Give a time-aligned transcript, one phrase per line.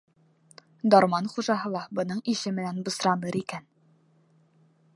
[0.93, 3.69] Дарман хужаһы ла бының ише менән бысраныр икән...